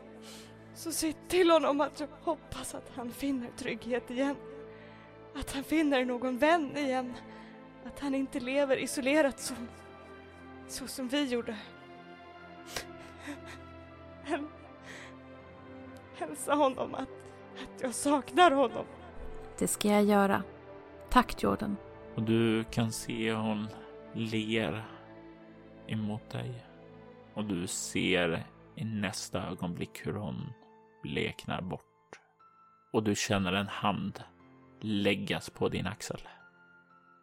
[0.75, 4.35] så säg till honom att jag hoppas att han finner trygghet igen.
[5.35, 7.13] Att han finner någon vän igen.
[7.85, 9.67] Att han inte lever isolerat som,
[10.73, 11.55] så som vi gjorde.
[14.25, 14.47] Häl-
[16.17, 17.09] Hälsa honom att,
[17.63, 18.85] att jag saknar honom.
[19.59, 20.43] Det ska jag göra.
[21.09, 21.77] Tack Jordan.
[22.15, 23.67] Och du kan se hon
[24.13, 24.85] ler
[25.87, 26.65] emot dig.
[27.33, 30.53] Och du ser i nästa ögonblick hur hon
[31.03, 32.19] bleknar bort.
[32.93, 34.23] Och du känner en hand
[34.81, 36.21] läggas på din axel.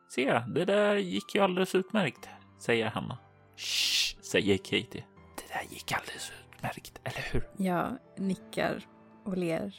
[0.08, 3.18] Se, det där gick ju alldeles utmärkt, säger Hanna.
[3.60, 5.04] Shh, säger Katie.
[5.36, 7.48] Det där gick alldeles utmärkt, eller hur?
[7.64, 8.86] Jag nickar
[9.24, 9.74] och ler.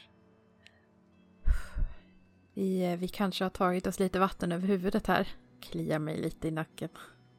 [2.53, 5.27] Vi, eh, vi kanske har tagit oss lite vatten över huvudet här.
[5.61, 6.89] Kliar mig lite i nacken.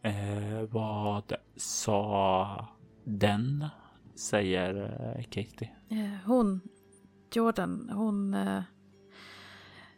[0.02, 2.68] Eh, vad sa
[3.04, 3.66] den?
[4.14, 4.74] Säger
[5.16, 5.70] eh, Katie.
[5.88, 6.60] Eh, Hon,
[7.34, 8.34] Jordan, hon...
[8.34, 8.62] eh,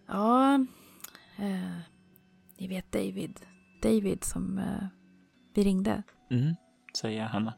[0.07, 0.55] Ja,
[1.39, 1.79] eh,
[2.59, 3.41] ni vet David.
[3.83, 4.61] David som
[5.55, 6.03] vi ringde.
[6.35, 6.55] Mm,
[6.99, 7.55] säger Hanna.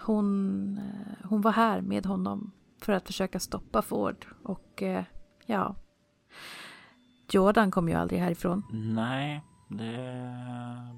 [0.00, 4.26] Hon, eh, hon var här med honom för att försöka stoppa Ford.
[4.42, 5.04] Och eh,
[5.46, 5.76] ja,
[7.30, 8.62] Jordan kom ju aldrig härifrån.
[8.72, 9.96] Nej, det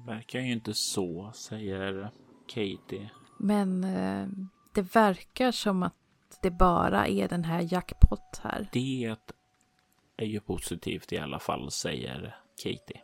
[0.05, 2.11] verkar ju inte så, säger
[2.47, 3.09] Katie.
[3.39, 4.27] Men eh,
[4.73, 5.93] det verkar som att
[6.41, 8.69] det bara är den här jackpot här.
[8.71, 9.15] Det
[10.17, 13.01] är ju positivt i alla fall, säger Katie.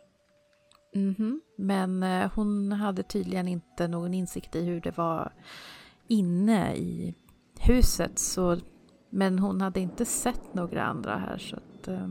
[0.94, 1.40] Mhm.
[1.56, 5.32] Men eh, hon hade tydligen inte någon insikt i hur det var
[6.08, 7.14] inne i
[7.60, 8.18] huset.
[8.18, 8.56] Så,
[9.10, 11.38] men hon hade inte sett några andra här.
[11.38, 12.08] Så att, eh,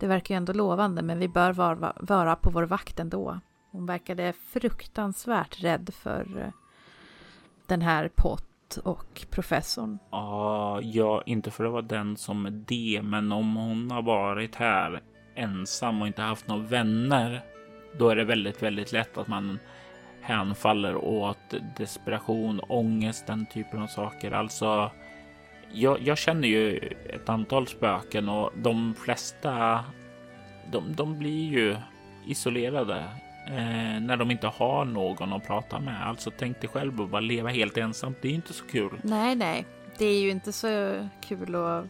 [0.00, 1.02] det verkar ju ändå lovande.
[1.02, 3.40] Men vi bör vara, vara på vår vakt ändå.
[3.72, 6.52] Hon verkade fruktansvärt rädd för eh,
[7.66, 9.98] den här Pott och professorn.
[10.10, 14.54] Ah, ja, inte för att vara den som är det, men om hon har varit
[14.54, 15.02] här
[15.34, 17.42] ensam och inte haft några vänner,
[17.98, 19.58] då är det väldigt, väldigt lätt att man
[20.20, 24.30] hänfaller åt desperation, ångest, den typen av saker.
[24.30, 24.90] Alltså,
[25.72, 26.76] jag, jag känner ju
[27.06, 29.84] ett antal spöken och de flesta,
[30.72, 31.76] de, de blir ju
[32.26, 33.04] isolerade
[33.46, 36.08] eh, när de inte har någon att prata med.
[36.08, 38.16] Alltså tänk dig själv att bara leva helt ensamt.
[38.20, 39.00] Det är inte så kul.
[39.02, 39.66] Nej, nej.
[39.98, 41.84] Det är ju inte så kul att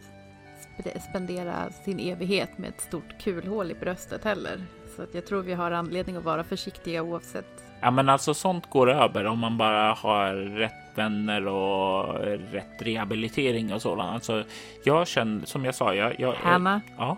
[1.09, 4.61] spendera sin evighet med ett stort kulhål i bröstet heller.
[4.95, 7.63] Så att jag tror vi har anledning att vara försiktiga oavsett.
[7.81, 12.19] Ja, men alltså sånt går över om man bara har rätt vänner och
[12.51, 14.13] rätt rehabilitering och sådant.
[14.13, 14.43] Alltså,
[14.83, 16.19] jag känner som jag sa, jag...
[16.19, 17.17] jag Hanna, Ja.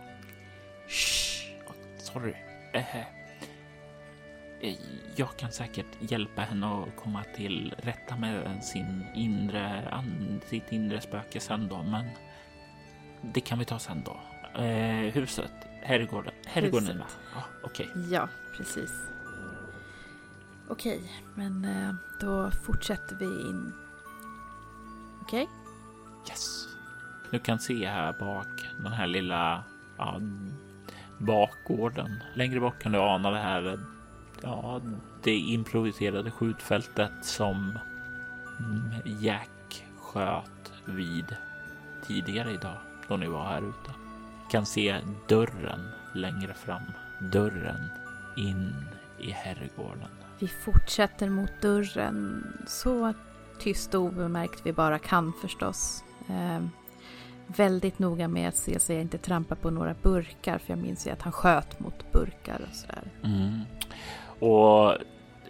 [0.87, 1.35] Shh.
[1.97, 2.33] Sorry.
[2.73, 2.97] Eh,
[4.61, 4.75] eh,
[5.15, 9.93] Jag kan säkert hjälpa henne att komma till rätta med sin inre,
[10.45, 12.05] sitt inre spöke sen då, men
[13.21, 14.17] det kan vi ta sen då.
[14.61, 15.51] Eh, huset,
[15.81, 17.05] herrgården, va?
[17.35, 17.91] Ja, Okej.
[18.09, 18.91] Ja, precis.
[20.67, 21.01] Okej,
[21.35, 23.73] men eh, då fortsätter vi in.
[25.21, 25.49] Okej?
[26.29, 26.67] Yes.
[27.31, 28.47] Du kan se här bak
[28.77, 29.63] den här lilla
[29.97, 30.21] ja,
[31.17, 32.23] bakgården.
[32.33, 33.79] Längre bort kan du ana det här.
[34.41, 34.81] Ja,
[35.23, 37.79] det improviserade skjutfältet som
[39.19, 41.35] Jack sköt vid
[42.07, 42.77] tidigare idag
[43.07, 43.91] då ni var här ute.
[44.51, 46.83] Kan se dörren längre fram.
[47.19, 47.89] Dörren
[48.37, 48.73] in
[49.19, 50.09] i herrgården.
[50.39, 53.13] Vi fortsätter mot dörren så
[53.59, 56.03] tyst och obemärkt vi bara kan förstås.
[56.29, 56.65] Eh,
[57.47, 61.07] väldigt noga med att se så jag inte trampar på några burkar för jag minns
[61.07, 63.03] ju att han sköt mot burkar och sådär.
[63.23, 63.59] Mm.
[64.39, 64.97] Och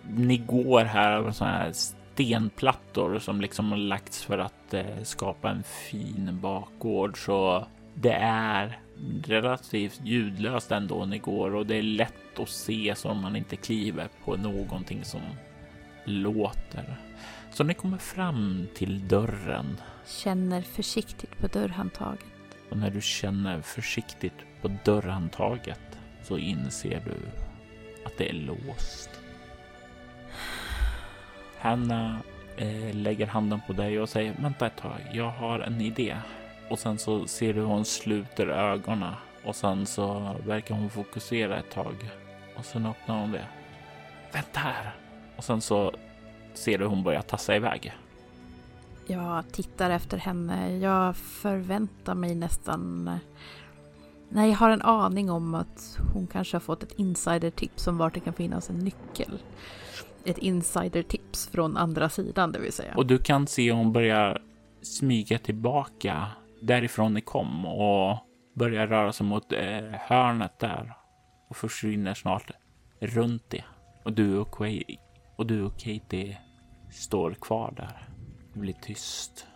[0.04, 5.50] ni går här över sådana här stenplattor som liksom har lagts för att eh, skapa
[5.50, 7.26] en fin bakgård.
[7.26, 8.80] Så det är
[9.24, 13.56] relativt ljudlöst ändå ni går och det är lätt att se så om man inte
[13.56, 15.22] kliver på någonting som
[16.06, 16.98] låter.
[17.52, 19.78] Så ni kommer fram till dörren
[20.08, 22.26] Känner försiktigt på dörrhandtaget.
[22.70, 27.16] och när du känner försiktigt på dörrhandtaget så inser du
[28.06, 29.10] att det är låst.
[31.60, 32.20] Hanna
[32.58, 36.18] eh, lägger handen på dig och säger vänta ett tag, jag har en idé.
[36.70, 39.14] Och sen så ser du hur hon sluter ögonen
[39.46, 41.96] och sen så verkar hon fokusera ett tag
[42.58, 43.48] och sen öppnar hon det.
[44.34, 44.96] Vänta här!
[45.38, 45.94] Och sen så
[46.54, 47.94] ser du hon börja tassa iväg.
[49.08, 50.78] Jag tittar efter henne.
[50.78, 53.10] Jag förväntar mig nästan...
[54.30, 58.14] Nej, jag har en aning om att hon kanske har fått ett insidertips om vart
[58.14, 59.40] det kan finnas en nyckel.
[60.24, 62.94] Ett insidertips från andra sidan, det vill säga.
[62.96, 64.42] Och du kan se hon börjar
[64.82, 66.28] smyga tillbaka
[66.66, 68.18] därifrån ni kom och
[68.54, 70.98] börjar röra sig mot eh, hörnet där
[71.50, 72.52] och försvinner snart
[73.00, 73.64] runt det.
[74.04, 74.84] Och du och, Quay,
[75.36, 76.38] och du och Katie
[76.92, 78.10] står kvar där.
[78.54, 79.48] Det blir tyst.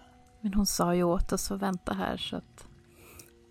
[0.42, 2.68] Men hon sa ju åt oss att vänta här så att...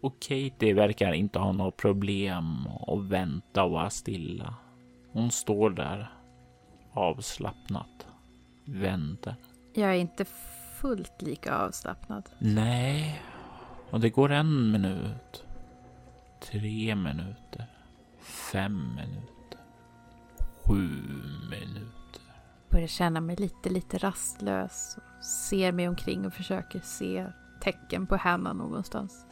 [0.02, 4.54] Och Katie verkar inte ha något problem att vänta och vara stilla.
[5.12, 6.12] Hon står där
[6.92, 8.06] avslappnat,
[8.64, 9.34] väntar.
[9.74, 10.24] Jag är inte
[10.80, 12.28] fullt lika avslappnad.
[12.38, 13.22] Nej,
[13.90, 15.44] och det går en minut,
[16.40, 17.66] tre minuter,
[18.52, 19.60] fem minuter,
[20.66, 20.88] sju
[21.50, 22.22] minuter.
[22.70, 24.98] Börjar känna mig lite, lite rastlös.
[25.50, 27.26] Ser mig omkring och försöker se
[27.60, 29.26] tecken på Hanna någonstans.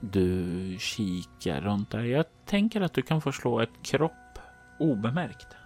[0.00, 2.04] Du kikar runt där.
[2.04, 4.38] Jag tänker att du kan få slå ett kropp
[4.78, 5.56] obemärkt.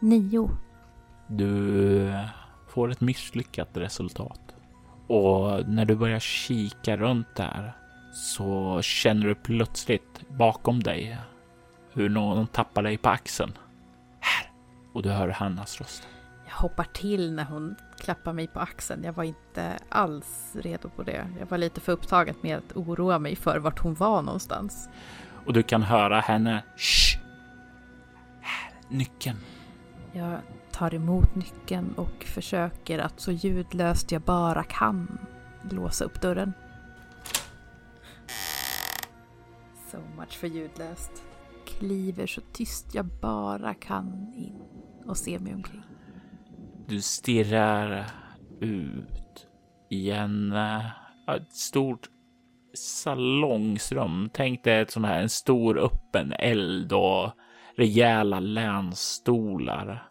[0.00, 0.50] Nio.
[1.26, 2.12] Du
[2.68, 4.47] får ett misslyckat resultat.
[5.08, 7.72] Och när du börjar kika runt där
[8.12, 11.18] så känner du plötsligt bakom dig
[11.92, 13.52] hur någon tappar dig på axeln.
[14.20, 14.50] Här!
[14.92, 16.08] Och du hör Hannas röst.
[16.48, 19.04] Jag hoppar till när hon klappar mig på axeln.
[19.04, 21.26] Jag var inte alls redo på det.
[21.38, 24.88] Jag var lite för upptagen med att oroa mig för vart hon var någonstans.
[25.46, 26.62] Och du kan höra henne.
[26.76, 27.18] Shh!
[28.40, 29.38] Här, nyckeln.
[30.12, 30.38] Jag
[30.78, 35.18] tar emot nyckeln och försöker att så ljudlöst jag bara kan
[35.70, 36.52] låsa upp dörren.
[39.90, 41.22] So much för ljudlöst.
[41.66, 44.62] Kliver så tyst jag bara kan in
[45.06, 45.82] och ser mig omkring.
[46.86, 48.06] Du stirrar
[48.60, 49.46] ut
[49.90, 52.08] i en, ett stort
[52.74, 54.30] salongsrum.
[54.32, 57.30] Tänk dig ett sån här, en stor öppen eld och
[57.76, 60.07] rejäla länsstolar.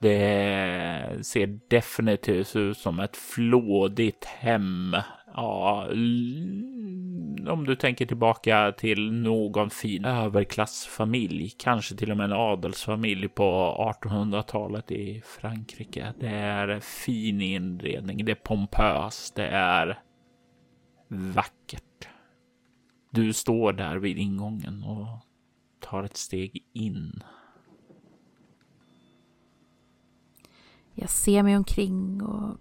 [0.00, 4.96] Det ser definitivt ut som ett flådigt hem.
[5.34, 5.86] Ja,
[7.48, 13.76] om du tänker tillbaka till någon fin överklassfamilj, kanske till och med en adelsfamilj på
[14.02, 16.14] 1800-talet i Frankrike.
[16.20, 19.98] Det är fin inredning, det är pompöst, det är
[21.08, 22.08] vackert.
[23.10, 25.20] Du står där vid ingången och
[25.80, 27.22] tar ett steg in.
[30.94, 32.56] Jag ser mig omkring och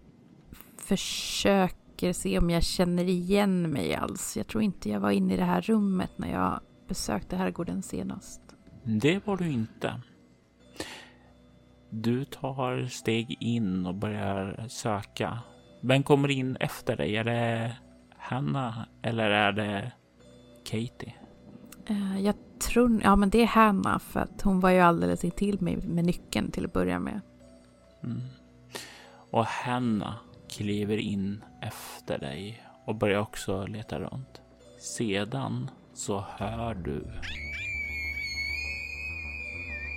[0.78, 4.38] försöker se om jag känner igen mig alls.
[4.38, 8.42] Jag tror inte jag var inne i det här rummet när jag besökte herrgården senast.
[8.84, 10.02] Det var du inte.
[11.90, 15.40] Du tar steg in och börjar söka.
[15.82, 17.16] Vem kommer in efter dig?
[17.16, 17.76] Är det
[18.18, 19.92] Hanna eller är det
[20.66, 21.14] Katie?
[21.86, 25.62] Eh, Jag tror, ja men det är Hanna för att hon var ju alldeles intill
[25.62, 27.22] mig med nyckeln till att börja med.
[28.04, 28.22] Mm.
[29.32, 30.16] Och Hanna
[30.50, 34.42] kliver in efter dig och börjar också leta runt.
[34.80, 37.06] Sedan så hör du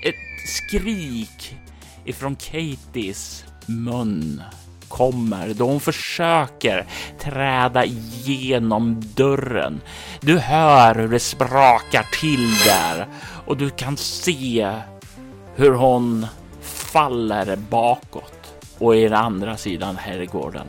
[0.09, 1.57] ett skrik
[2.05, 4.42] ifrån Katies mun
[4.88, 6.86] kommer då hon försöker
[7.20, 9.80] träda igenom dörren.
[10.20, 13.07] Du hör hur det sprakar till där
[13.46, 14.72] och du kan se
[15.55, 16.26] hur hon
[16.93, 20.66] faller bakåt och i den andra sidan herrgården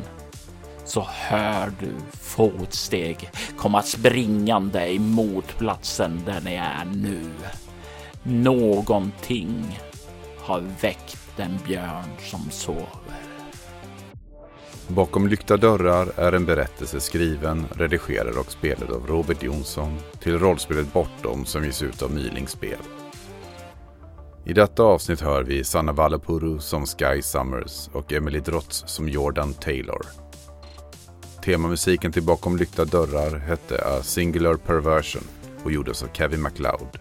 [0.86, 7.22] så hör du fotsteg komma springande emot platsen där ni är nu.
[8.24, 9.80] Någonting
[10.40, 13.24] har väckt den björn som sover.
[14.88, 20.94] Bakom lyckta dörrar är en berättelse skriven, redigerad och spelad av Robert Jonsson till rollspelet
[20.94, 22.80] Bortom som ges ut av Myling spel.
[24.46, 29.54] I detta avsnitt hör vi Sanna Vallapuru som Sky Summers och Emily Drotz som Jordan
[29.54, 30.06] Taylor.
[31.44, 35.24] Temamusiken till Bakom lyckta dörrar hette A Singular Perversion
[35.64, 36.98] och gjordes av Kevin MacLeod.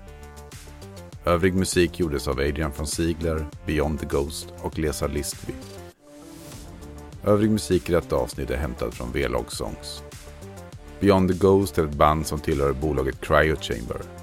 [1.24, 5.52] Övrig musik gjordes av Adrian von Ziegler, Beyond the Ghost och Lesa Listby.
[7.24, 10.02] Övrig musik i detta avsnitt är hämtad från V-Log Songs.
[11.00, 14.21] Beyond the Ghost är ett band som tillhör bolaget Cryo Chamber.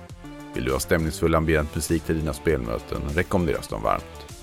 [0.59, 4.37] Vill du ha stämningsfull ambient musik till dina spelmöten rekommenderas de varmt.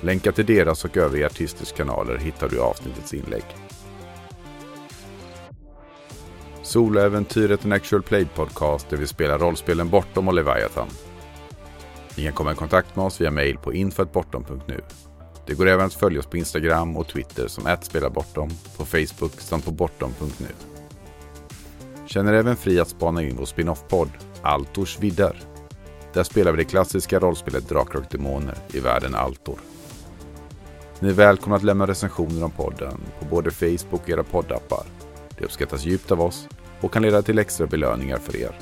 [0.00, 3.44] Länkar till deras och övriga artisters kanaler hittar du i avsnittets inlägg.
[6.62, 10.88] Soloäventyret en actual play podcast där vi spelar rollspelen Bortom och Leviathan.
[12.16, 14.80] Ni kan komma i kontakt med oss via mail på infatbortom.nu.
[15.46, 19.64] Det går även att följa oss på Instagram och Twitter som @spelarbortom, på Facebook samt
[19.64, 20.48] på bortom.nu.
[22.06, 24.10] Känner även fri att spana in vår spin-off-podd
[24.42, 25.36] Altors vidder.
[26.12, 29.58] Där spelar vi det klassiska rollspelet Drakar och Demoner i världen Altor.
[31.00, 34.84] Ni är välkomna att lämna recensioner om podden på både Facebook och era poddappar.
[35.38, 36.48] Det uppskattas djupt av oss
[36.80, 38.58] och kan leda till extra belöningar för er.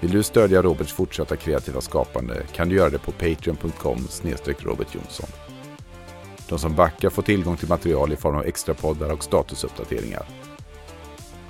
[0.00, 4.08] Vill du stödja Roberts fortsatta kreativa skapande kan du göra det på patreon.com
[4.58, 5.28] robertjonsson.
[6.48, 10.26] De som backar får tillgång till material i form av extra poddar och statusuppdateringar.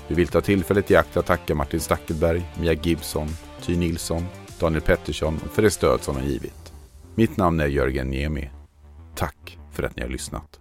[0.09, 3.29] Vi vill ta tillfället i akt att tacka Martin Stackelberg, Mia Gibson,
[3.63, 4.25] Ty Nilsson,
[4.61, 6.73] Daniel Pettersson för det stöd som de givit.
[7.15, 8.51] Mitt namn är Jörgen Niemi.
[9.15, 10.58] Tack för att ni har lyssnat.